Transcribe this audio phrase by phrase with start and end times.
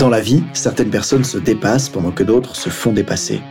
[0.00, 3.42] Dans la vie, certaines personnes se dépassent pendant que d'autres se font dépasser.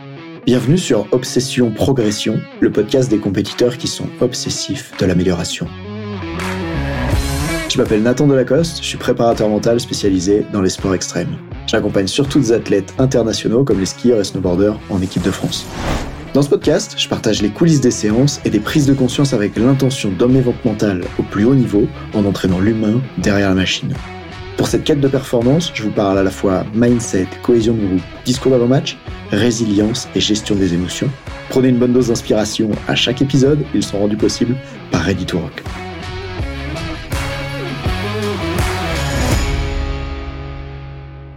[0.46, 5.68] Bienvenue sur Obsession Progression, le podcast des compétiteurs qui sont obsessifs de l'amélioration.
[7.68, 11.38] Je m'appelle Nathan Delacoste, je suis préparateur mental spécialisé dans les sports extrêmes.
[11.68, 15.66] J'accompagne surtout des athlètes internationaux comme les skieurs et snowboarders en équipe de France.
[16.34, 19.56] Dans ce podcast, je partage les coulisses des séances et des prises de conscience avec
[19.56, 23.94] l'intention votre mental au plus haut niveau en entraînant l'humain derrière la machine.
[24.60, 28.02] Pour cette quête de performance, je vous parle à la fois mindset, cohésion de groupe,
[28.26, 28.98] discours d'avant-match,
[29.30, 31.08] résilience et gestion des émotions.
[31.48, 34.54] Prenez une bonne dose d'inspiration à chaque épisode, ils sont rendus possibles
[34.90, 35.62] par Ready to Rock.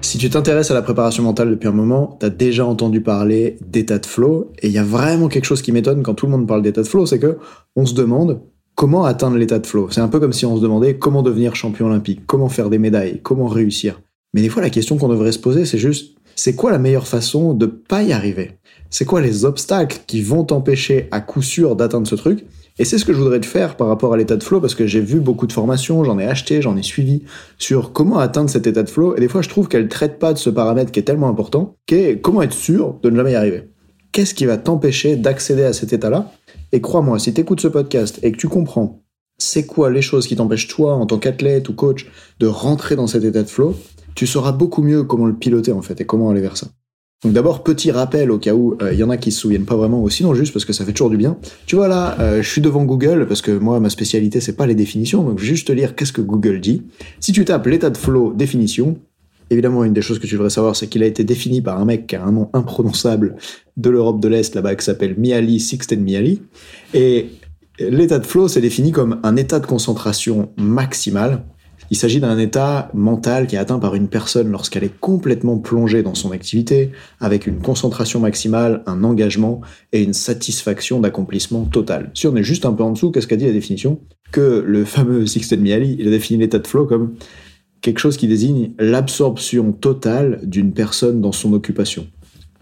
[0.01, 3.57] Si tu t'intéresses à la préparation mentale depuis un moment, tu as déjà entendu parler
[3.65, 6.33] d'état de flow, et il y a vraiment quelque chose qui m'étonne quand tout le
[6.33, 7.37] monde parle d'état de flow, c'est que
[7.77, 8.41] on se demande
[8.75, 9.89] comment atteindre l'état de flow.
[9.91, 12.79] C'est un peu comme si on se demandait comment devenir champion olympique, comment faire des
[12.79, 14.01] médailles, comment réussir.
[14.33, 17.07] Mais des fois, la question qu'on devrait se poser, c'est juste, c'est quoi la meilleure
[17.07, 18.57] façon de pas y arriver?
[18.89, 22.45] C'est quoi les obstacles qui vont t'empêcher à coup sûr d'atteindre ce truc?
[22.79, 24.73] Et c'est ce que je voudrais te faire par rapport à l'état de flow, parce
[24.73, 27.21] que j'ai vu beaucoup de formations, j'en ai acheté, j'en ai suivi,
[27.59, 30.33] sur comment atteindre cet état de flow, et des fois je trouve qu'elle traite pas
[30.33, 33.33] de ce paramètre qui est tellement important, qui est comment être sûr de ne jamais
[33.33, 33.69] y arriver.
[34.11, 36.31] Qu'est-ce qui va t'empêcher d'accéder à cet état-là?
[36.73, 38.99] Et crois-moi, si tu écoutes ce podcast et que tu comprends
[39.37, 42.07] c'est quoi les choses qui t'empêchent toi, en tant qu'athlète ou coach,
[42.39, 43.75] de rentrer dans cet état de flow,
[44.15, 46.67] tu sauras beaucoup mieux comment le piloter en fait et comment aller vers ça.
[47.23, 49.65] Donc d'abord, petit rappel au cas où il euh, y en a qui se souviennent
[49.65, 51.37] pas vraiment, ou sinon juste parce que ça fait toujours du bien.
[51.65, 54.67] Tu vois là, euh, je suis devant Google parce que moi ma spécialité c'est pas
[54.67, 56.83] les définitions, donc je vais juste te lire qu'est-ce que Google dit.
[57.19, 58.97] Si tu tapes l'état de flow définition,
[59.49, 61.85] évidemment une des choses que tu devrais savoir c'est qu'il a été défini par un
[61.85, 63.35] mec qui a un nom imprononçable
[63.77, 66.41] de l'Europe de l'Est là-bas qui s'appelle Miali Sixten Miali,
[66.93, 67.27] et
[67.79, 71.43] l'état de flow c'est défini comme un état de concentration maximale.
[71.91, 76.01] Il s'agit d'un état mental qui est atteint par une personne lorsqu'elle est complètement plongée
[76.01, 79.61] dans son activité, avec une concentration maximale, un engagement
[79.91, 82.09] et une satisfaction d'accomplissement total.
[82.15, 83.99] Si on est juste un peu en dessous, qu'est-ce qu'a dit la définition?
[84.31, 87.15] Que le fameux Sixten Miali, il a défini l'état de flow comme
[87.83, 92.07] quelque chose qui désigne l'absorption totale d'une personne dans son occupation.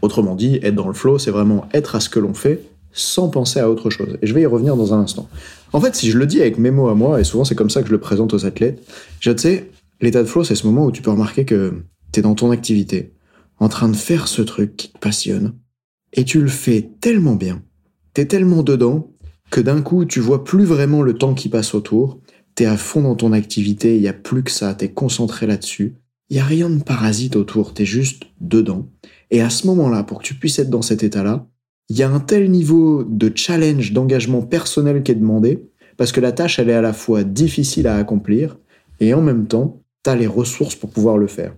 [0.02, 3.30] Autrement dit, être dans le flow, c'est vraiment être à ce que l'on fait sans
[3.30, 4.18] penser à autre chose.
[4.22, 5.30] Et je vais y revenir dans un instant.
[5.72, 7.70] En fait, si je le dis avec mes mots à moi, et souvent c'est comme
[7.70, 8.84] ça que je le présente aux athlètes,
[9.22, 9.70] je sais,
[10.02, 13.14] l'état de flow, c'est ce moment où tu peux remarquer que t'es dans ton activité,
[13.60, 15.54] en train de faire ce truc qui te passionne,
[16.14, 17.62] et tu le fais tellement bien,
[18.14, 19.12] t'es tellement dedans,
[19.52, 22.20] que d'un coup, tu vois plus vraiment le temps qui passe autour,
[22.62, 25.96] t'es à fond dans ton activité, il y a plus que ça, t'es concentré là-dessus,
[26.30, 28.88] il y a rien de parasite autour, t'es juste dedans.
[29.32, 31.48] Et à ce moment-là, pour que tu puisses être dans cet état-là,
[31.90, 36.22] il y a un tel niveau de challenge, d'engagement personnel qui est demandé, parce que
[36.22, 38.60] la tâche, elle est à la fois difficile à accomplir,
[39.00, 41.56] et en même temps, tu as les ressources pour pouvoir le faire.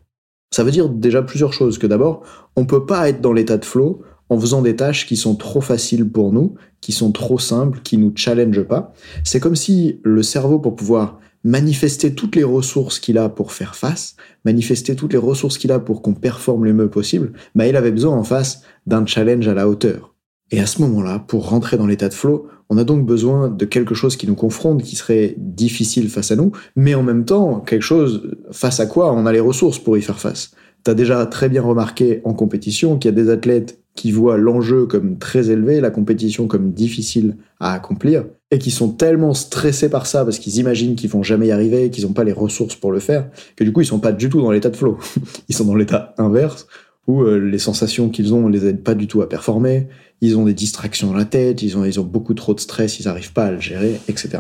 [0.56, 2.24] Ça veut dire déjà plusieurs choses, que d'abord,
[2.56, 5.62] on peut pas être dans l'état de flow en faisant des tâches qui sont trop
[5.62, 8.94] faciles pour nous, qui sont trop simples, qui nous challengent pas.
[9.24, 13.76] C'est comme si le cerveau, pour pouvoir manifester toutes les ressources qu'il a pour faire
[13.76, 17.76] face, manifester toutes les ressources qu'il a pour qu'on performe le mieux possible, bah, il
[17.76, 20.14] avait besoin en face d'un challenge à la hauteur.
[20.52, 23.66] Et à ce moment-là, pour rentrer dans l'état de flow, on a donc besoin de
[23.66, 27.60] quelque chose qui nous confronte, qui serait difficile face à nous, mais en même temps,
[27.60, 30.52] quelque chose face à quoi on a les ressources pour y faire face.
[30.84, 34.86] T'as déjà très bien remarqué en compétition qu'il y a des athlètes qui voient l'enjeu
[34.86, 40.08] comme très élevé, la compétition comme difficile à accomplir, et qui sont tellement stressés par
[40.08, 42.92] ça parce qu'ils imaginent qu'ils vont jamais y arriver, qu'ils n'ont pas les ressources pour
[42.92, 44.98] le faire, que du coup ils sont pas du tout dans l'état de flow.
[45.50, 46.68] ils sont dans l'état inverse,
[47.08, 49.88] où euh, les sensations qu'ils ont ne les aident pas du tout à performer,
[50.22, 53.34] ils ont des distractions dans la tête, ils ont, beaucoup trop de stress, ils n'arrivent
[53.34, 54.40] pas à le gérer, etc.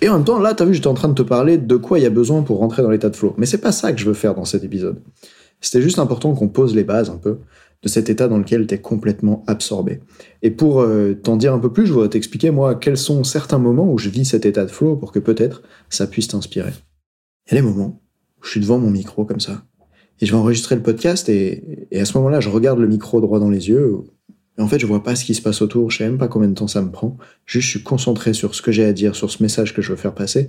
[0.00, 1.76] Et en même temps, là, tu as vu, j'étais en train de te parler de
[1.76, 3.34] quoi il y a besoin pour rentrer dans l'état de flow.
[3.36, 5.02] Mais c'est pas ça que je veux faire dans cet épisode.
[5.60, 7.38] C'était juste important qu'on pose les bases un peu
[7.82, 10.00] de cet état dans lequel tu es complètement absorbé.
[10.42, 13.58] Et pour euh, t'en dire un peu plus, je voudrais t'expliquer, moi, quels sont certains
[13.58, 16.72] moments où je vis cet état de flow pour que peut-être ça puisse t'inspirer.
[17.46, 18.00] Il y a des moments
[18.40, 19.64] où je suis devant mon micro comme ça,
[20.20, 23.20] et je vais enregistrer le podcast, et, et à ce moment-là, je regarde le micro
[23.20, 24.04] droit dans les yeux,
[24.58, 26.28] et en fait, je vois pas ce qui se passe autour, je sais même pas
[26.28, 27.16] combien de temps ça me prend.
[27.46, 29.90] Juste, je suis concentré sur ce que j'ai à dire, sur ce message que je
[29.90, 30.48] veux faire passer.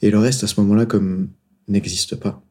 [0.00, 1.28] Et le reste, à ce moment-là, comme
[1.68, 2.42] n'existe pas.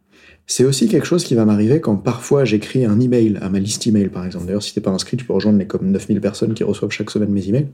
[0.47, 3.87] C'est aussi quelque chose qui va m'arriver quand parfois j'écris un email à ma liste
[3.87, 4.45] email, par exemple.
[4.45, 7.09] D'ailleurs, si t'es pas inscrit, tu peux rejoindre les comme 9000 personnes qui reçoivent chaque
[7.09, 7.69] semaine mes emails.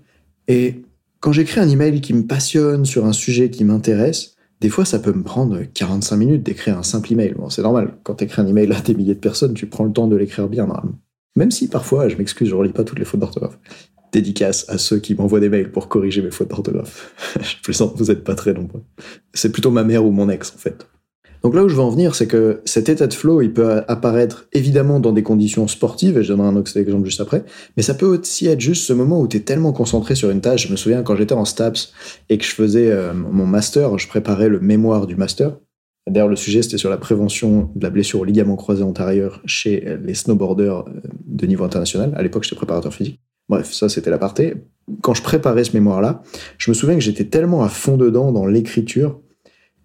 [0.48, 0.84] Et
[1.20, 5.00] quand j'écris un email qui me passionne sur un sujet qui m'intéresse, des fois, ça
[5.00, 7.34] peut me prendre 45 minutes d'écrire un simple email.
[7.34, 7.94] Bon, c'est normal.
[8.04, 10.48] Quand t'écris un email à des milliers de personnes, tu prends le temps de l'écrire
[10.48, 11.00] bien, normalement.
[11.36, 13.60] Même si parfois, je m'excuse, je relis pas toutes les fautes d'orthographe.
[14.12, 17.14] Dédicace à ceux qui m'envoient des mails pour corriger mes fautes d'orthographe.
[17.42, 18.84] je plaisante, vous êtes pas très nombreux.
[19.34, 20.88] C'est plutôt ma mère ou mon ex, en fait.
[21.48, 23.82] Donc là où je veux en venir, c'est que cet état de flow, il peut
[23.88, 27.46] apparaître évidemment dans des conditions sportives, et je donnerai un autre exemple juste après,
[27.78, 30.42] mais ça peut aussi être juste ce moment où tu es tellement concentré sur une
[30.42, 30.68] tâche.
[30.68, 31.94] Je me souviens quand j'étais en STAPS
[32.28, 35.56] et que je faisais euh, mon master, je préparais le mémoire du master.
[36.06, 39.98] D'ailleurs, le sujet, c'était sur la prévention de la blessure au ligament croisé antérieur chez
[40.04, 42.12] les snowboarders euh, de niveau international.
[42.18, 43.22] À l'époque, j'étais préparateur physique.
[43.48, 44.56] Bref, ça, c'était l'aparté.
[45.02, 46.24] Quand je préparais ce mémoire-là,
[46.58, 49.22] je me souviens que j'étais tellement à fond dedans dans l'écriture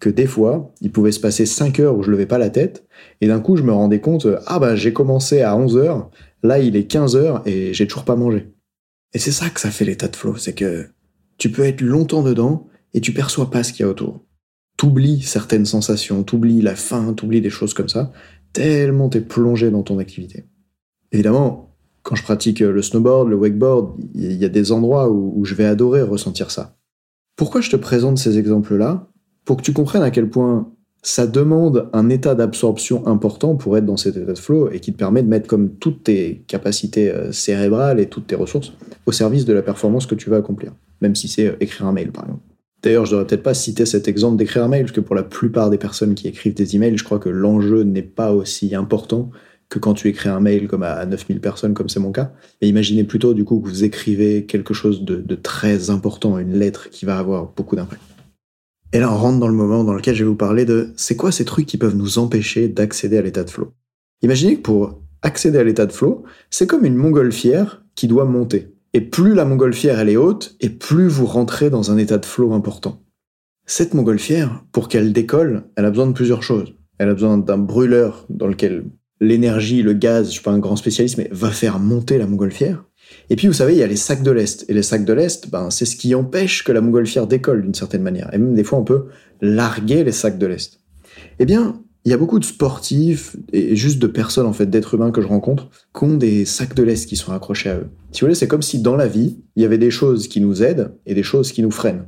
[0.03, 2.85] que des fois, il pouvait se passer 5 heures où je levais pas la tête,
[3.21, 6.11] et d'un coup, je me rendais compte, ah bah j'ai commencé à 11 heures,
[6.43, 8.51] là il est 15 heures et j'ai toujours pas mangé.
[9.13, 10.87] Et c'est ça que ça fait l'état de flow, c'est que
[11.37, 14.25] tu peux être longtemps dedans et tu perçois pas ce qu'il y a autour.
[14.75, 18.11] T'oublies certaines sensations, t'oublies la faim, t'oublies des choses comme ça,
[18.51, 20.43] tellement t'es plongé dans ton activité.
[21.13, 25.55] Évidemment, quand je pratique le snowboard, le wakeboard, il y a des endroits où je
[25.55, 26.75] vais adorer ressentir ça.
[27.37, 29.09] Pourquoi je te présente ces exemples-là?
[29.45, 30.71] Pour que tu comprennes à quel point
[31.03, 34.93] ça demande un état d'absorption important pour être dans cet état de flow et qui
[34.93, 38.71] te permet de mettre comme toutes tes capacités euh, cérébrales et toutes tes ressources
[39.05, 41.91] au service de la performance que tu vas accomplir, même si c'est euh, écrire un
[41.91, 42.43] mail par exemple.
[42.83, 45.23] D'ailleurs, je devrais peut-être pas citer cet exemple d'écrire un mail, parce que pour la
[45.23, 49.29] plupart des personnes qui écrivent des emails, je crois que l'enjeu n'est pas aussi important
[49.69, 52.33] que quand tu écris un mail comme à 9000 personnes, comme c'est mon cas.
[52.61, 56.53] Et imaginez plutôt du coup que vous écrivez quelque chose de, de très important, une
[56.59, 58.01] lettre qui va avoir beaucoup d'impact.
[58.93, 61.15] Et là, on rentre dans le moment dans lequel je vais vous parler de c'est
[61.15, 63.71] quoi ces trucs qui peuvent nous empêcher d'accéder à l'état de flow.
[64.21, 68.75] Imaginez que pour accéder à l'état de flow, c'est comme une montgolfière qui doit monter.
[68.93, 72.53] Et plus la montgolfière est haute, et plus vous rentrez dans un état de flow
[72.53, 73.01] important.
[73.65, 76.75] Cette montgolfière, pour qu'elle décolle, elle a besoin de plusieurs choses.
[76.99, 78.85] Elle a besoin d'un brûleur dans lequel
[79.19, 82.85] l'énergie, le gaz, je suis pas un grand spécialiste, mais va faire monter la montgolfière.
[83.29, 84.65] Et puis, vous savez, il y a les sacs de l'Est.
[84.69, 87.73] Et les sacs de l'Est, ben, c'est ce qui empêche que la montgolfière décolle d'une
[87.73, 88.33] certaine manière.
[88.33, 89.05] Et même des fois, on peut
[89.41, 90.79] larguer les sacs de l'Est.
[91.39, 94.95] Eh bien, il y a beaucoup de sportifs et juste de personnes, en fait, d'êtres
[94.95, 97.87] humains que je rencontre, qui ont des sacs de l'Est qui sont accrochés à eux.
[98.11, 100.41] Si vous voulez, c'est comme si dans la vie, il y avait des choses qui
[100.41, 102.07] nous aident et des choses qui nous freinent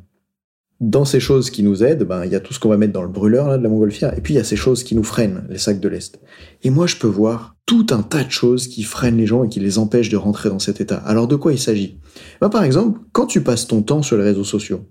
[0.82, 2.94] dans ces choses qui nous aident, ben, il y a tout ce qu'on va mettre
[2.94, 4.96] dans le brûleur là, de la montgolfière, et puis il y a ces choses qui
[4.96, 6.20] nous freinent, les sacs de l'Est.
[6.64, 9.50] Et moi, je peux voir tout un tas de choses qui freinent les gens et
[9.50, 10.98] qui les empêchent de rentrer dans cet état.
[10.98, 12.00] Alors de quoi il s'agit?
[12.42, 14.82] Ben, Par exemple, quand tu passes ton temps sur les réseaux sociaux,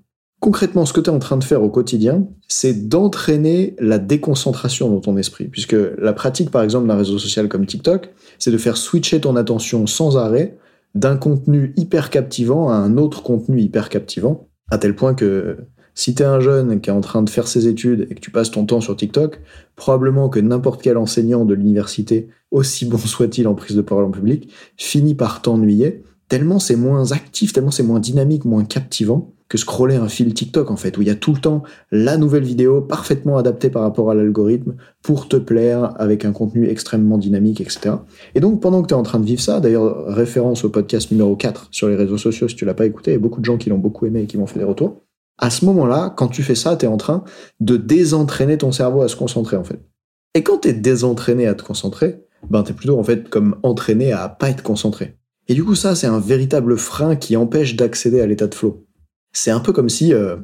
[0.40, 4.88] concrètement, ce que tu es en train de faire au quotidien, c'est d'entraîner la déconcentration
[4.90, 8.58] dans ton esprit, puisque la pratique, par exemple, d'un réseau social comme TikTok, c'est de
[8.58, 10.56] faire switcher ton attention sans arrêt
[10.94, 15.58] d'un contenu hyper captivant à un autre contenu hyper captivant, à tel point que
[15.94, 18.30] si t'es un jeune qui est en train de faire ses études et que tu
[18.30, 19.40] passes ton temps sur TikTok,
[19.76, 24.10] probablement que n'importe quel enseignant de l'université, aussi bon soit-il en prise de parole en
[24.10, 29.58] public, finit par t'ennuyer, tellement c'est moins actif, tellement c'est moins dynamique, moins captivant que
[29.58, 31.62] scroller un fil TikTok en fait, où il y a tout le temps
[31.92, 36.66] la nouvelle vidéo parfaitement adaptée par rapport à l'algorithme pour te plaire avec un contenu
[36.68, 37.96] extrêmement dynamique, etc.
[38.34, 41.10] Et donc pendant que tu es en train de vivre ça, d'ailleurs référence au podcast
[41.10, 43.40] numéro 4 sur les réseaux sociaux si tu l'as pas écouté, il y a beaucoup
[43.40, 45.03] de gens qui l'ont beaucoup aimé et qui m'ont fait des retours.
[45.38, 47.24] À ce moment-là, quand tu fais ça, tu es en train
[47.60, 49.80] de désentraîner ton cerveau à se concentrer, en fait.
[50.34, 54.12] Et quand tu es désentraîné à te concentrer, ben t'es plutôt en fait comme entraîné
[54.12, 55.16] à pas être concentré.
[55.48, 58.86] Et du coup, ça, c'est un véritable frein qui empêche d'accéder à l'état de flow.
[59.32, 60.36] C'est un peu comme si, euh,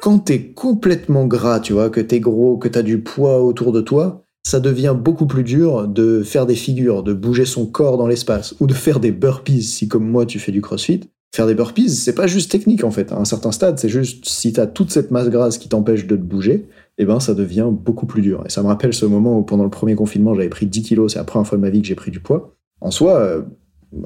[0.00, 3.80] quand t'es complètement gras, tu vois, que t'es gros, que t'as du poids autour de
[3.80, 8.06] toi, ça devient beaucoup plus dur de faire des figures, de bouger son corps dans
[8.06, 11.54] l'espace, ou de faire des burpees si comme moi tu fais du crossfit, Faire des
[11.54, 13.12] burpees, c'est pas juste technique en fait.
[13.12, 16.16] À un certain stade, c'est juste si t'as toute cette masse grasse qui t'empêche de
[16.16, 16.66] te bouger,
[16.98, 18.42] eh ben ça devient beaucoup plus dur.
[18.46, 21.12] Et ça me rappelle ce moment où pendant le premier confinement, j'avais pris 10 kilos,
[21.12, 22.56] c'est la première fois de ma vie que j'ai pris du poids.
[22.80, 23.42] En soi, euh,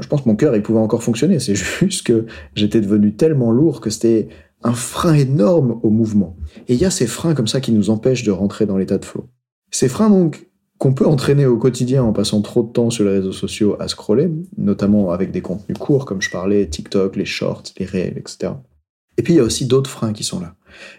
[0.00, 1.38] je pense que mon cœur, il pouvait encore fonctionner.
[1.38, 4.28] C'est juste que j'étais devenu tellement lourd que c'était
[4.62, 6.36] un frein énorme au mouvement.
[6.68, 8.98] Et il y a ces freins comme ça qui nous empêchent de rentrer dans l'état
[8.98, 9.28] de flow.
[9.70, 13.12] Ces freins donc, qu'on peut entraîner au quotidien en passant trop de temps sur les
[13.12, 17.62] réseaux sociaux à scroller, notamment avec des contenus courts, comme je parlais, TikTok, les shorts,
[17.78, 18.52] les réels, etc.
[19.16, 20.54] Et puis il y a aussi d'autres freins qui sont là.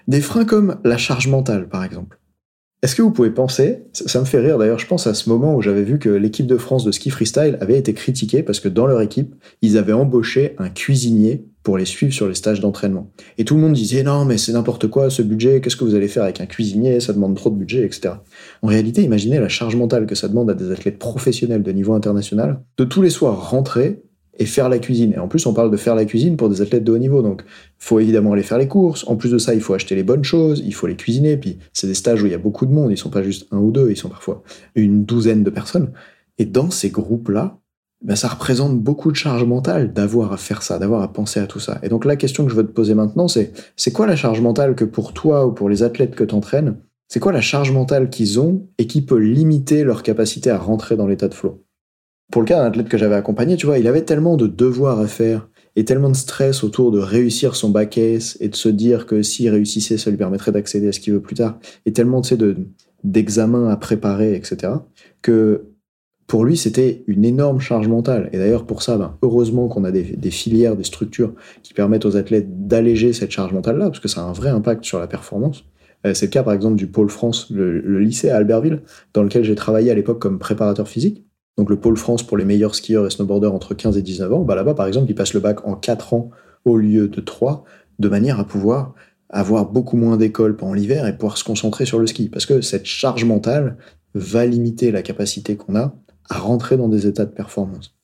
[0.08, 2.20] Des freins comme la charge mentale, par exemple.
[2.86, 5.56] Est-ce que vous pouvez penser, ça me fait rire d'ailleurs, je pense à ce moment
[5.56, 8.70] où j'avais vu que l'équipe de France de ski freestyle avait été critiquée parce que
[8.70, 13.10] dans leur équipe, ils avaient embauché un cuisinier pour les suivre sur les stages d'entraînement.
[13.40, 15.96] Et tout le monde disait non mais c'est n'importe quoi ce budget, qu'est-ce que vous
[15.96, 18.14] allez faire avec un cuisinier, ça demande trop de budget, etc.
[18.62, 21.94] En réalité, imaginez la charge mentale que ça demande à des athlètes professionnels de niveau
[21.94, 24.04] international de tous les soirs rentrer
[24.38, 25.14] et faire la cuisine.
[25.14, 27.22] Et en plus, on parle de faire la cuisine pour des athlètes de haut niveau.
[27.22, 27.44] Donc,
[27.78, 29.08] faut évidemment aller faire les courses.
[29.08, 31.38] En plus de ça, il faut acheter les bonnes choses, il faut les cuisiner.
[31.38, 32.92] Puis, c'est des stages où il y a beaucoup de monde.
[32.92, 34.44] Ils sont pas juste un ou deux, ils sont parfois
[34.76, 35.92] une douzaine de personnes.
[36.38, 37.60] Et dans ces groupes-là,
[38.04, 41.48] ben, ça représente beaucoup de charge mentale d'avoir à faire ça, d'avoir à penser à
[41.48, 41.80] tout ça.
[41.82, 44.42] Et donc, la question que je veux te poser maintenant, c'est c'est quoi la charge
[44.42, 46.78] mentale que pour toi ou pour les athlètes que tu entraînes,
[47.08, 50.98] C'est quoi la charge mentale qu'ils ont et qui peut limiter leur capacité à rentrer
[50.98, 51.65] dans l'état de flow?
[52.32, 55.00] Pour le cas d'un athlète que j'avais accompagné, tu vois, il avait tellement de devoirs
[55.00, 58.70] à faire et tellement de stress autour de réussir son back case et de se
[58.70, 61.94] dire que s'il réussissait, ça lui permettrait d'accéder à ce qu'il veut plus tard, et
[61.94, 62.56] tellement tu sais, de,
[63.04, 64.74] d'examens à préparer, etc.,
[65.22, 65.76] que
[66.28, 68.30] pour lui, c'était une énorme charge mentale.
[68.34, 72.18] Et d'ailleurs, pour ça, ben, heureusement qu'on a des, filières, des structures qui permettent aux
[72.18, 75.66] athlètes d'alléger cette charge mentale-là, parce que ça a un vrai impact sur la performance.
[76.06, 78.82] Euh, c'est le cas, par exemple, du Pôle France, le, lycée à Albertville,
[79.14, 81.24] dans lequel j'ai travaillé à l'époque comme préparateur physique.
[81.58, 84.42] Donc le Pôle France pour les meilleurs skieurs et snowboarders entre 15 et 19 ans,
[84.42, 86.30] bah là-bas, par exemple, ils passent le bac en 4 ans
[86.66, 87.64] au lieu de 3,
[88.00, 88.94] de manière à pouvoir
[89.30, 92.30] avoir beaucoup moins d'école pendant l'hiver et pouvoir se concentrer sur le ski.
[92.30, 93.78] Parce que cette charge mentale
[94.14, 95.96] va limiter la capacité qu'on a
[96.30, 97.96] à rentrer dans des états de performance.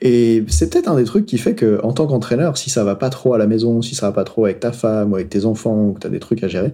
[0.00, 2.94] Et c'est peut-être un des trucs qui fait que, en tant qu'entraîneur, si ça va
[2.94, 5.28] pas trop à la maison, si ça va pas trop avec ta femme ou avec
[5.28, 6.72] tes enfants, ou que tu as des trucs à gérer,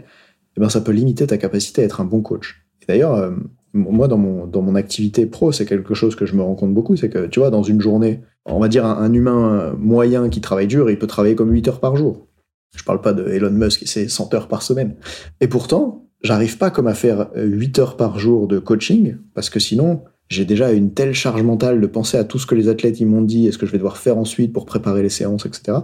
[0.57, 2.64] eh ben ça peut limiter ta capacité à être un bon coach.
[2.89, 3.31] D'ailleurs, euh,
[3.73, 7.11] moi, dans mon, activité pro, c'est quelque chose que je me rends compte beaucoup, c'est
[7.11, 10.91] que, tu vois, dans une journée, on va dire un, humain moyen qui travaille dur,
[10.91, 12.29] il peut travailler comme 8 heures par jour.
[12.77, 14.97] Je parle pas de Elon Musk et ses 100 heures par semaine.
[15.41, 19.59] Et pourtant, j'arrive pas comme à faire 8 heures par jour de coaching, parce que
[19.59, 23.01] sinon, j'ai déjà une telle charge mentale de penser à tout ce que les athlètes
[23.01, 25.47] ils m'ont dit et ce que je vais devoir faire ensuite pour préparer les séances,
[25.47, 25.79] etc.,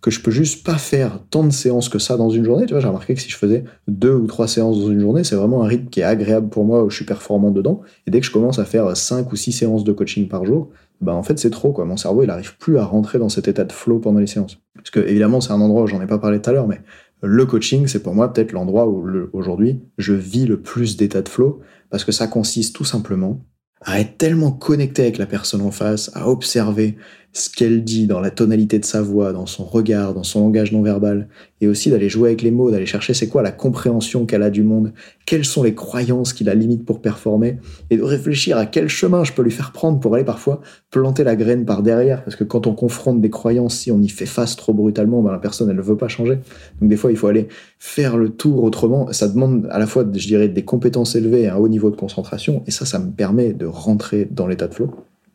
[0.00, 2.66] que je peux juste pas faire tant de séances que ça dans une journée.
[2.66, 5.24] Tu vois, j'ai remarqué que si je faisais deux ou trois séances dans une journée,
[5.24, 7.80] c'est vraiment un rythme qui est agréable pour moi, où je suis performant dedans.
[8.06, 10.68] Et dès que je commence à faire cinq ou six séances de coaching par jour,
[11.00, 11.84] bah en fait c'est trop quoi.
[11.84, 14.58] Mon cerveau il arrive plus à rentrer dans cet état de flow pendant les séances.
[14.74, 16.80] Parce que évidemment c'est un endroit où j'en ai pas parlé tout à l'heure, mais
[17.22, 21.28] le coaching c'est pour moi peut-être l'endroit où aujourd'hui je vis le plus d'état de
[21.28, 21.60] flow
[21.90, 23.40] parce que ça consiste tout simplement
[23.84, 26.96] à être tellement connecté avec la personne en face, à observer
[27.34, 30.70] ce qu'elle dit dans la tonalité de sa voix, dans son regard, dans son langage
[30.70, 31.28] non verbal,
[31.60, 34.50] et aussi d'aller jouer avec les mots, d'aller chercher c'est quoi la compréhension qu'elle a
[34.50, 34.92] du monde,
[35.26, 37.58] quelles sont les croyances qui la limitent pour performer,
[37.90, 40.60] et de réfléchir à quel chemin je peux lui faire prendre pour aller parfois
[40.92, 44.08] planter la graine par derrière, parce que quand on confronte des croyances, si on y
[44.08, 46.38] fait face trop brutalement, ben la personne elle ne veut pas changer.
[46.80, 47.48] Donc des fois il faut aller
[47.80, 49.12] faire le tour autrement.
[49.12, 51.96] Ça demande à la fois, je dirais, des compétences élevées et un haut niveau de
[51.96, 54.94] concentration, et ça, ça me permet de rentrer dans l'état de flow.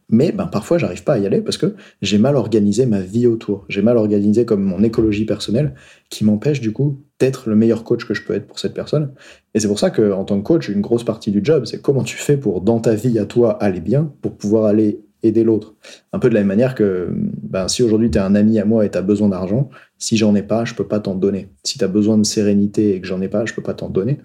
[0.09, 3.27] Mais ben, parfois, j'arrive pas à y aller parce que j'ai mal organisé ma vie
[3.27, 3.65] autour.
[3.69, 5.75] J'ai mal organisé comme mon écologie personnelle
[6.09, 9.13] qui m'empêche du coup d'être le meilleur coach que je peux être pour cette personne.
[9.53, 11.81] Et c'est pour ça que en tant que coach, une grosse partie du job, c'est
[11.81, 15.43] comment tu fais pour, dans ta vie à toi, aller bien pour pouvoir aller aider
[15.43, 15.75] l'autre.
[16.13, 18.65] Un peu de la même manière que ben, si aujourd'hui tu es un ami à
[18.65, 21.49] moi et tu as besoin d'argent, si j'en ai pas, je peux pas t'en donner.
[21.63, 23.89] Si tu as besoin de sérénité et que j'en ai pas, je peux pas t'en
[23.89, 24.19] donner.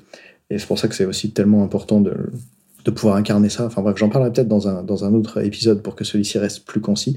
[0.51, 2.15] Et c'est pour ça que c'est aussi tellement important de,
[2.85, 3.67] de pouvoir incarner ça.
[3.67, 6.65] Enfin bref, j'en parlerai peut-être dans un, dans un autre épisode pour que celui-ci reste
[6.65, 7.17] plus concis.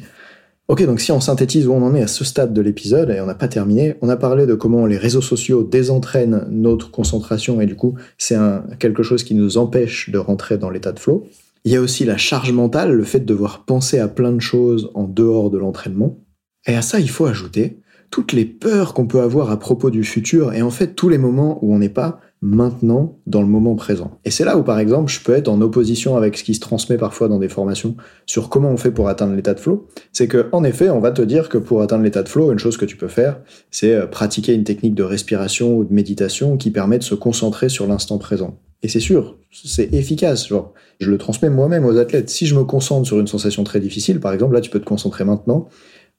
[0.69, 3.21] Ok, donc si on synthétise où on en est à ce stade de l'épisode, et
[3.21, 7.61] on n'a pas terminé, on a parlé de comment les réseaux sociaux désentraînent notre concentration,
[7.61, 8.35] et du coup, c'est
[8.77, 11.25] quelque chose qui nous empêche de rentrer dans l'état de flow.
[11.63, 14.41] Il y a aussi la charge mentale, le fait de devoir penser à plein de
[14.41, 16.17] choses en dehors de l'entraînement.
[16.65, 20.03] Et à ça, il faut ajouter toutes les peurs qu'on peut avoir à propos du
[20.03, 23.75] futur, et en fait tous les moments où on n'est pas maintenant dans le moment
[23.75, 24.19] présent.
[24.23, 26.59] Et c'est là où, par exemple, je peux être en opposition avec ce qui se
[26.59, 29.87] transmet parfois dans des formations sur comment on fait pour atteindre l'état de flow.
[30.13, 32.59] C'est que, en effet, on va te dire que pour atteindre l'état de flow, une
[32.59, 33.39] chose que tu peux faire,
[33.71, 37.69] c'est euh, pratiquer une technique de respiration ou de méditation qui permet de se concentrer
[37.69, 38.59] sur l'instant présent.
[38.83, 40.47] Et c'est sûr, c'est efficace.
[40.47, 42.29] Genre, je le transmets moi-même aux athlètes.
[42.29, 44.85] Si je me concentre sur une sensation très difficile, par exemple, là, tu peux te
[44.85, 45.67] concentrer maintenant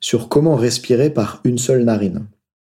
[0.01, 2.27] sur comment respirer par une seule narine.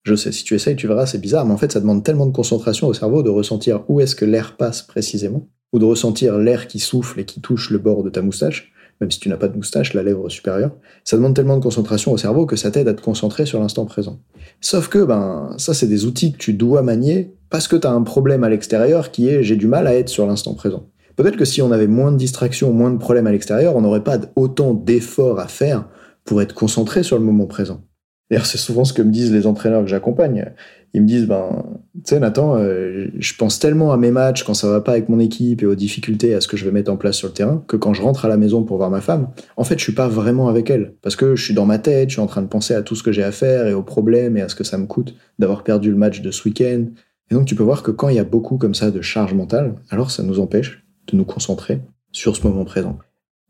[0.08, 2.24] Je sais, si tu essayes, tu verras, c'est bizarre, mais en fait, ça demande tellement
[2.24, 6.38] de concentration au cerveau de ressentir où est-ce que l'air passe précisément, ou de ressentir
[6.38, 8.72] l'air qui souffle et qui touche le bord de ta moustache,
[9.02, 10.70] même si tu n'as pas de moustache, la lèvre supérieure.
[11.04, 13.84] Ça demande tellement de concentration au cerveau que ça t'aide à te concentrer sur l'instant
[13.84, 14.18] présent.
[14.62, 17.92] Sauf que, ben, ça, c'est des outils que tu dois manier parce que tu as
[17.92, 20.88] un problème à l'extérieur qui est j'ai du mal à être sur l'instant présent.
[21.16, 24.04] Peut-être que si on avait moins de distractions, moins de problèmes à l'extérieur, on n'aurait
[24.04, 25.86] pas autant d'efforts à faire
[26.24, 27.82] pour être concentré sur le moment présent.
[28.30, 30.52] D'ailleurs, c'est souvent ce que me disent les entraîneurs que j'accompagne.
[30.92, 34.54] Ils me disent, ben, tu sais, Nathan, euh, je pense tellement à mes matchs quand
[34.54, 36.90] ça va pas avec mon équipe et aux difficultés, à ce que je vais mettre
[36.90, 39.00] en place sur le terrain, que quand je rentre à la maison pour voir ma
[39.00, 40.94] femme, en fait, je suis pas vraiment avec elle.
[41.02, 42.94] Parce que je suis dans ma tête, je suis en train de penser à tout
[42.94, 45.14] ce que j'ai à faire et aux problèmes et à ce que ça me coûte
[45.38, 46.84] d'avoir perdu le match de ce week-end.
[47.30, 49.34] Et donc, tu peux voir que quand il y a beaucoup comme ça de charge
[49.34, 51.80] mentale, alors ça nous empêche de nous concentrer
[52.12, 52.98] sur ce moment présent.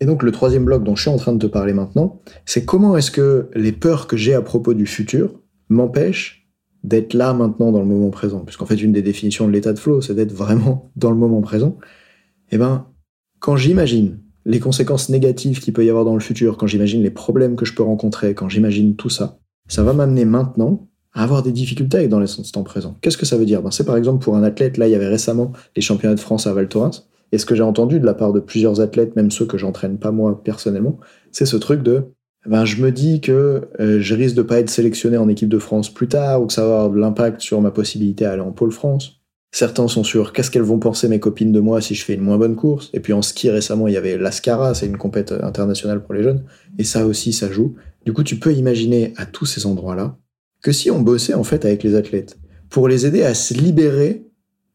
[0.01, 2.65] Et donc le troisième bloc dont je suis en train de te parler maintenant, c'est
[2.65, 6.49] comment est-ce que les peurs que j'ai à propos du futur m'empêchent
[6.85, 8.41] d'être là maintenant dans le moment présent?
[8.41, 11.41] Puisqu'en fait, une des définitions de l'état de flow, c'est d'être vraiment dans le moment
[11.41, 11.77] présent.
[12.53, 12.87] Eh ben,
[13.41, 17.11] quand j'imagine les conséquences négatives qu'il peut y avoir dans le futur, quand j'imagine les
[17.11, 21.43] problèmes que je peux rencontrer, quand j'imagine tout ça, ça va m'amener maintenant à avoir
[21.43, 22.97] des difficultés avec dans l'instant présent.
[23.01, 23.63] Qu'est-ce que ça veut dire?
[23.63, 26.21] Ben, C'est par exemple pour un athlète, là il y avait récemment les championnats de
[26.21, 29.17] France à Val Thorens, et ce que j'ai entendu de la part de plusieurs athlètes,
[29.17, 30.99] même ceux que j'entraîne pas moi personnellement,
[31.33, 32.05] c'est ce truc de
[32.47, 35.59] ben, je me dis que euh, je risque de pas être sélectionné en équipe de
[35.59, 38.41] France plus tard, ou que ça va avoir de l'impact sur ma possibilité à aller
[38.41, 39.21] en pôle France.
[39.51, 42.21] Certains sont sûrs qu'est-ce qu'elles vont penser mes copines de moi si je fais une
[42.21, 42.91] moins bonne course?
[42.93, 46.23] Et puis en ski récemment, il y avait l'Ascara, c'est une compète internationale pour les
[46.23, 46.45] jeunes,
[46.79, 47.75] et ça aussi, ça joue.
[48.07, 50.17] Du coup, tu peux imaginer à tous ces endroits-là
[50.63, 54.28] que si on bossait en fait avec les athlètes pour les aider à se libérer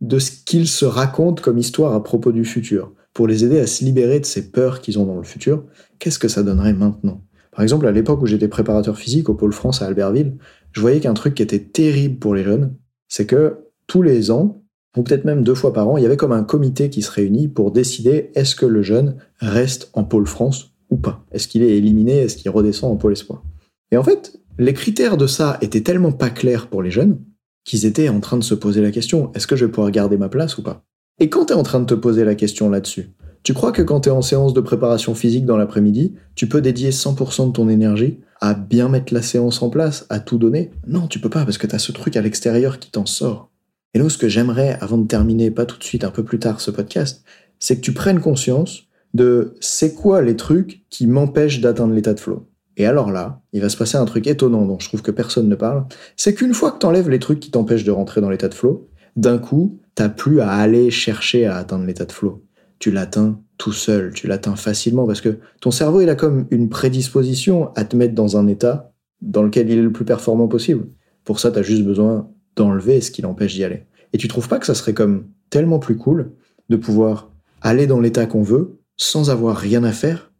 [0.03, 3.67] de ce qu'ils se racontent comme histoire à propos du futur, pour les aider à
[3.67, 5.63] se libérer de ces peurs qu'ils ont dans le futur,
[5.97, 7.21] qu'est-ce que ça donnerait maintenant?
[7.51, 10.35] Par exemple, à l'époque où j'étais préparateur physique au Pôle France à Albertville,
[10.73, 12.75] je voyais qu'un truc qui était terrible pour les jeunes,
[13.07, 14.63] c'est que tous les ans,
[14.97, 17.11] ou peut-être même deux fois par an, il y avait comme un comité qui se
[17.11, 21.25] réunit pour décider est-ce que le jeune reste en Pôle France ou pas?
[21.31, 22.17] Est-ce qu'il est éliminé?
[22.17, 23.43] Est-ce qu'il redescend en Pôle Espoir?
[23.91, 27.19] Et en fait, les critères de ça étaient tellement pas clairs pour les jeunes
[27.63, 30.17] qu'ils étaient en train de se poser la question est-ce que je vais pouvoir garder
[30.17, 30.83] ma place ou pas?
[31.19, 33.11] Et quand tu es en train de te poser la question là-dessus,
[33.43, 36.61] tu crois que quand tu es en séance de préparation physique dans l'après-midi, tu peux
[36.61, 40.71] dédier 100% de ton énergie à bien mettre la séance en place, à tout donner?
[40.87, 43.51] Non, tu peux pas parce que tu as ce truc à l'extérieur qui t'en sort.
[43.93, 46.39] Et là, ce que j'aimerais, avant de terminer, pas tout de suite, un peu plus
[46.39, 47.23] tard ce podcast,
[47.59, 52.19] c'est que tu prennes conscience de c'est quoi les trucs qui m'empêchent d'atteindre l'état de
[52.19, 52.47] flow.
[52.77, 55.47] Et alors là, il va se passer un truc étonnant dont je trouve que personne
[55.47, 55.85] ne parle,
[56.17, 58.53] c'est qu'une fois que tu enlèves les trucs qui t'empêchent de rentrer dans l'état de
[58.53, 62.43] flow, d'un coup, t'as plus à aller chercher à atteindre l'état de flow.
[62.79, 66.69] Tu l'atteins tout seul, tu l'atteins facilement parce que ton cerveau, il a comme une
[66.69, 70.87] prédisposition à te mettre dans un état dans lequel il est le plus performant possible.
[71.23, 73.85] Pour ça, tu as juste besoin d'enlever ce qui l'empêche d'y aller.
[74.11, 76.33] Et tu trouves pas que ça serait comme tellement plus cool
[76.69, 80.31] de pouvoir aller dans l'état qu'on veut sans avoir rien à faire,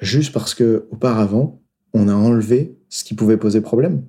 [0.00, 1.61] juste parce que auparavant,
[1.94, 4.02] on a enlevé ce qui pouvait poser problème.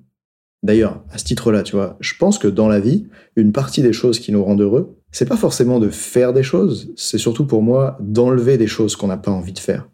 [0.63, 3.91] D'ailleurs, à ce titre-là, tu vois, je pense que dans la vie, une partie des
[3.91, 7.61] choses qui nous rendent heureux, c'est pas forcément de faire des choses, c'est surtout pour
[7.61, 9.89] moi d'enlever des choses qu'on n'a pas envie de faire.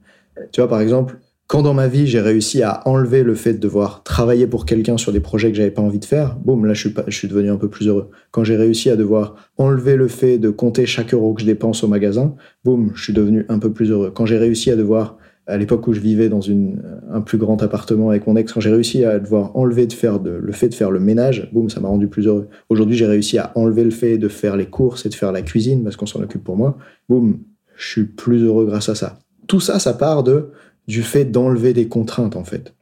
[0.51, 1.19] Tu vois, par exemple,
[1.49, 4.97] quand dans ma vie j'ai réussi à enlever le fait de devoir travailler pour quelqu'un
[4.97, 7.27] sur des projets que j'avais pas envie de faire, boum, là je suis, je suis
[7.27, 8.11] devenu un peu plus heureux.
[8.29, 11.83] Quand j'ai réussi à devoir enlever le fait de compter chaque euro que je dépense
[11.83, 14.11] au magasin, boum, je suis devenu un peu plus heureux.
[14.11, 15.17] Quand j'ai réussi à devoir
[15.49, 16.81] à l'époque où je vivais dans une,
[17.11, 20.19] un plus grand appartement avec mon ex, quand j'ai réussi à devoir enlever de faire
[20.19, 22.47] le fait de faire le ménage, boum, ça m'a rendu plus heureux.
[22.69, 25.41] Aujourd'hui, j'ai réussi à enlever le fait de faire les courses et de faire la
[25.41, 26.77] cuisine parce qu'on s'en occupe pour moi.
[27.09, 27.39] Boum,
[27.75, 29.19] je suis plus heureux grâce à ça.
[29.47, 30.51] Tout ça, ça part de
[30.87, 32.75] du fait d'enlever des contraintes en fait.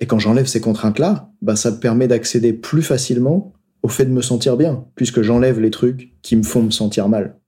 [0.00, 3.52] Et quand j'enlève ces contraintes-là, bah, ça me permet d'accéder plus facilement
[3.82, 7.08] au fait de me sentir bien, puisque j'enlève les trucs qui me font me sentir
[7.08, 7.39] mal.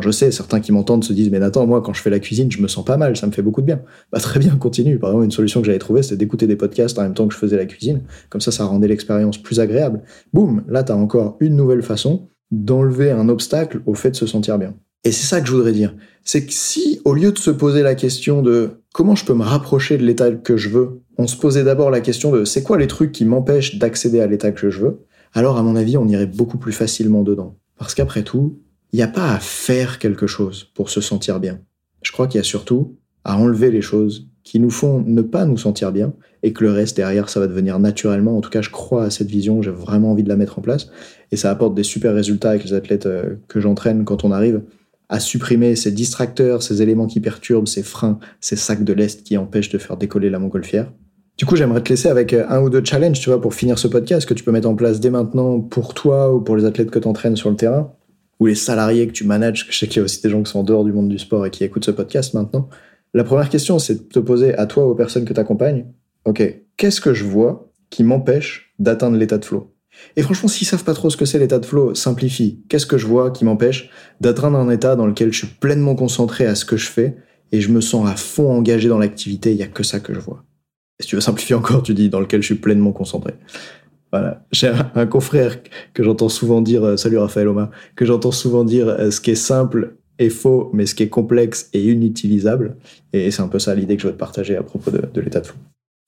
[0.00, 2.50] Je sais, certains qui m'entendent se disent, mais Nathan, moi, quand je fais la cuisine,
[2.50, 3.80] je me sens pas mal, ça me fait beaucoup de bien.
[4.12, 4.98] Bah très bien, continue.
[4.98, 7.34] Par exemple, une solution que j'avais trouvée, c'était d'écouter des podcasts en même temps que
[7.34, 8.02] je faisais la cuisine.
[8.30, 10.02] Comme ça, ça rendait l'expérience plus agréable.
[10.32, 14.26] Boum, là, tu as encore une nouvelle façon d'enlever un obstacle au fait de se
[14.26, 14.74] sentir bien.
[15.04, 15.94] Et c'est ça que je voudrais dire.
[16.24, 19.44] C'est que si, au lieu de se poser la question de comment je peux me
[19.44, 22.78] rapprocher de l'état que je veux, on se posait d'abord la question de c'est quoi
[22.78, 26.08] les trucs qui m'empêchent d'accéder à l'état que je veux, alors à mon avis, on
[26.08, 27.56] irait beaucoup plus facilement dedans.
[27.78, 28.58] Parce qu'après tout,
[28.92, 31.60] il n'y a pas à faire quelque chose pour se sentir bien.
[32.02, 35.44] Je crois qu'il y a surtout à enlever les choses qui nous font ne pas
[35.44, 38.38] nous sentir bien et que le reste derrière, ça va devenir naturellement.
[38.38, 40.62] En tout cas, je crois à cette vision, j'ai vraiment envie de la mettre en
[40.62, 40.88] place
[41.32, 44.62] et ça apporte des super résultats avec les athlètes euh, que j'entraîne quand on arrive
[45.10, 49.36] à supprimer ces distracteurs, ces éléments qui perturbent, ces freins, ces sacs de l'Est qui
[49.36, 50.90] empêchent de faire décoller la montgolfière.
[51.36, 53.78] Du coup, j'aimerais te laisser avec euh, un ou deux challenges, tu vois, pour finir
[53.78, 56.64] ce podcast que tu peux mettre en place dès maintenant pour toi ou pour les
[56.64, 57.92] athlètes que tu entraînes sur le terrain
[58.40, 60.50] ou les salariés que tu manages, je sais qu'il y a aussi des gens qui
[60.50, 62.68] sont en dehors du monde du sport et qui écoutent ce podcast maintenant.
[63.14, 65.86] La première question, c'est de te poser à toi, aux personnes que tu accompagnes,
[66.24, 66.42] ok,
[66.76, 69.74] qu'est-ce que je vois qui m'empêche d'atteindre l'état de flow?
[70.16, 72.62] Et franchement, s'ils savent pas trop ce que c'est l'état de flow, simplifie.
[72.68, 76.46] Qu'est-ce que je vois qui m'empêche d'atteindre un état dans lequel je suis pleinement concentré
[76.46, 77.16] à ce que je fais
[77.50, 80.14] et je me sens à fond engagé dans l'activité, il y a que ça que
[80.14, 80.44] je vois.
[80.98, 83.34] Et si tu veux simplifier encore, tu dis dans lequel je suis pleinement concentré.
[84.12, 84.44] Voilà.
[84.52, 85.58] J'ai un, confrère
[85.92, 89.32] que j'entends souvent dire, euh, salut Raphaël Oma, que j'entends souvent dire euh, ce qui
[89.32, 92.76] est simple est faux, mais ce qui est complexe est inutilisable.
[93.12, 95.40] Et c'est un peu ça l'idée que je veux te partager à propos de, l'état
[95.40, 95.56] de flow.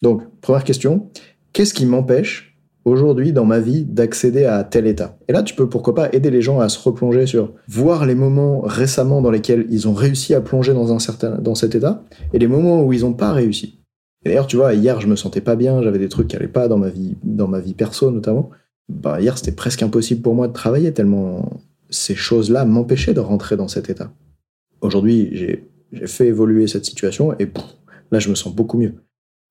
[0.03, 1.09] Donc, première question,
[1.53, 5.19] qu'est-ce qui m'empêche aujourd'hui dans ma vie d'accéder à tel état?
[5.29, 8.15] Et là, tu peux pourquoi pas aider les gens à se replonger sur voir les
[8.15, 12.03] moments récemment dans lesquels ils ont réussi à plonger dans un certain dans cet état
[12.33, 13.80] et les moments où ils n'ont pas réussi.
[14.25, 16.69] D'ailleurs, tu vois, hier, je me sentais pas bien, j'avais des trucs qui allaient pas
[16.69, 18.51] dans ma vie, dans ma vie perso notamment.
[18.89, 23.57] Bah, hier, c'était presque impossible pour moi de travailler tellement ces choses-là m'empêchaient de rentrer
[23.57, 24.13] dans cet état.
[24.81, 25.67] Aujourd'hui, j'ai
[26.07, 27.51] fait évoluer cette situation et
[28.11, 28.95] là, je me sens beaucoup mieux.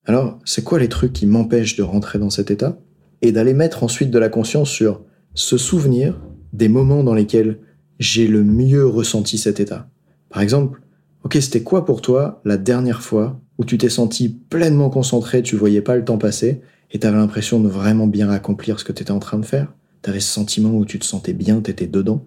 [0.06, 2.80] Alors, c'est quoi les trucs qui m'empêchent de rentrer dans cet état
[3.22, 5.04] et d'aller mettre ensuite de la conscience sur
[5.34, 6.22] se souvenir
[6.54, 7.60] des moments dans lesquels
[8.00, 9.90] j'ai le mieux ressenti cet état?
[10.30, 10.82] Par exemple,
[11.24, 15.56] ok, c'était quoi pour toi la dernière fois où tu t'es senti pleinement concentré, tu
[15.56, 19.04] voyais pas le temps passer, et t'avais l'impression de vraiment bien accomplir ce que tu
[19.04, 19.72] étais en train de faire?
[20.02, 22.26] T'avais ce sentiment où tu te sentais bien, t'étais dedans?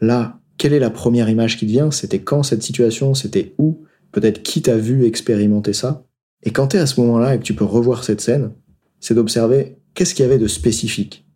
[0.00, 1.90] Là, quelle est la première image qui te vient?
[1.90, 3.14] C'était quand cette situation?
[3.14, 3.84] C'était où?
[4.12, 6.04] Peut-être qui t'a vu expérimenter ça?
[6.42, 8.52] Et quand t'es à ce moment-là et que tu peux revoir cette scène,
[9.00, 11.26] c'est d'observer qu'est-ce qu'il y avait de spécifique.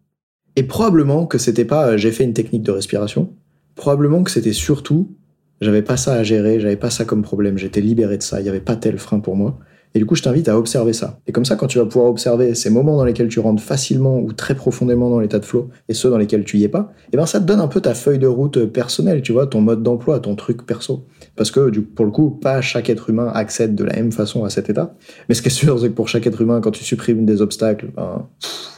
[0.55, 3.33] Et probablement que c'était pas euh, j'ai fait une technique de respiration,
[3.75, 5.17] probablement que c'était surtout
[5.61, 8.47] j'avais pas ça à gérer, j'avais pas ça comme problème, j'étais libéré de ça, il
[8.47, 9.59] y avait pas tel frein pour moi.
[9.95, 11.19] Et du coup, je t'invite à observer ça.
[11.27, 14.21] Et comme ça, quand tu vas pouvoir observer ces moments dans lesquels tu rentres facilement
[14.21, 16.93] ou très profondément dans l'état de flow et ceux dans lesquels tu y es pas,
[17.07, 19.49] et eh ben ça te donne un peu ta feuille de route personnelle, tu vois,
[19.49, 21.07] ton mode d'emploi, ton truc perso.
[21.35, 24.45] Parce que du, pour le coup, pas chaque être humain accède de la même façon
[24.45, 24.95] à cet état.
[25.29, 27.43] Mais ce qui est sûr, c'est que pour chaque être humain, quand tu supprimes des
[27.43, 28.29] obstacles, ben,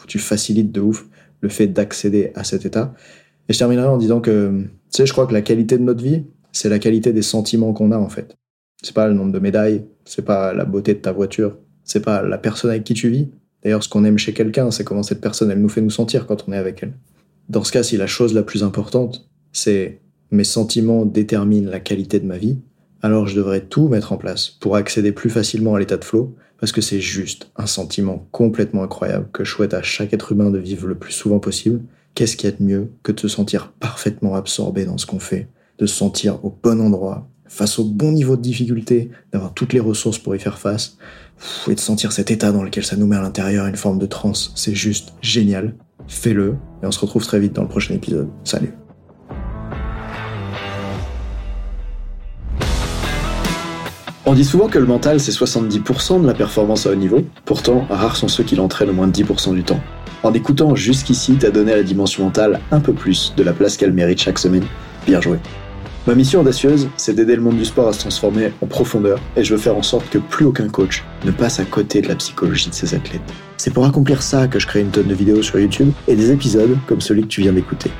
[0.06, 1.06] tu facilites de ouf
[1.42, 2.94] le fait d'accéder à cet état.
[3.50, 6.02] Et je terminerai en disant que, tu sais, je crois que la qualité de notre
[6.02, 8.36] vie, c'est la qualité des sentiments qu'on a en fait.
[8.82, 12.22] C'est pas le nombre de médailles, c'est pas la beauté de ta voiture, c'est pas
[12.22, 13.28] la personne avec qui tu vis.
[13.62, 16.26] D'ailleurs, ce qu'on aime chez quelqu'un, c'est comment cette personne, elle nous fait nous sentir
[16.26, 16.94] quand on est avec elle.
[17.48, 22.18] Dans ce cas, si la chose la plus importante, c'est mes sentiments déterminent la qualité
[22.18, 22.58] de ma vie,
[23.02, 26.34] alors je devrais tout mettre en place pour accéder plus facilement à l'état de flow,
[26.58, 30.50] parce que c'est juste un sentiment complètement incroyable que je souhaite à chaque être humain
[30.50, 31.80] de vivre le plus souvent possible.
[32.14, 35.18] Qu'est-ce qu'il y a de mieux que de se sentir parfaitement absorbé dans ce qu'on
[35.18, 39.72] fait, de se sentir au bon endroit, face au bon niveau de difficulté, d'avoir toutes
[39.72, 40.96] les ressources pour y faire face,
[41.68, 44.06] et de sentir cet état dans lequel ça nous met à l'intérieur, une forme de
[44.06, 44.52] transe.
[44.54, 45.74] C'est juste génial.
[46.08, 48.28] Fais-le, et on se retrouve très vite dans le prochain épisode.
[48.44, 48.72] Salut.
[54.24, 57.84] On dit souvent que le mental c'est 70% de la performance à haut niveau, pourtant
[57.90, 59.80] rares sont ceux qui l'entraînent au moins de 10% du temps.
[60.22, 63.76] En écoutant jusqu'ici, t'as donné à la dimension mentale un peu plus de la place
[63.76, 64.64] qu'elle mérite chaque semaine.
[65.04, 65.38] Bien joué.
[66.04, 69.44] Ma mission audacieuse, c'est d'aider le monde du sport à se transformer en profondeur et
[69.44, 72.16] je veux faire en sorte que plus aucun coach ne passe à côté de la
[72.16, 73.22] psychologie de ses athlètes.
[73.56, 76.32] C'est pour accomplir ça que je crée une tonne de vidéos sur YouTube et des
[76.32, 77.92] épisodes comme celui que tu viens d'écouter.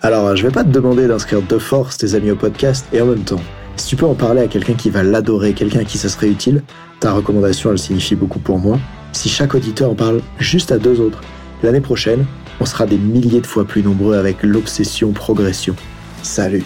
[0.00, 3.06] Alors, je vais pas te demander d'inscrire de force tes amis au podcast et en
[3.06, 3.42] même temps,
[3.76, 6.30] si tu peux en parler à quelqu'un qui va l'adorer, quelqu'un à qui ça serait
[6.30, 6.62] utile,
[6.98, 8.80] ta recommandation elle signifie beaucoup pour moi.
[9.12, 11.20] Si chaque auditeur en parle juste à deux autres,
[11.62, 12.24] l'année prochaine,
[12.58, 15.76] on sera des milliers de fois plus nombreux avec l'obsession progression.
[16.22, 16.64] Salut